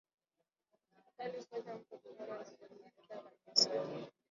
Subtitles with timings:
[1.15, 4.09] kemikali hufanya mtu kupona na kuimarika kabisa